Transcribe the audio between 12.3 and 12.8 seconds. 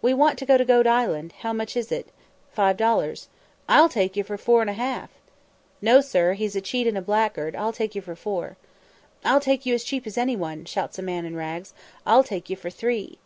you for